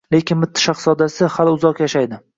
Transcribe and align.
Lekin 0.13 0.39
Mitti 0.43 0.63
Shahzodasi 0.63 1.31
hali 1.37 1.55
uzoq 1.59 1.87
yashaydi 1.87 2.25